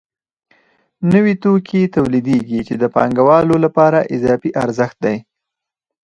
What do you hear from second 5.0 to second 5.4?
دی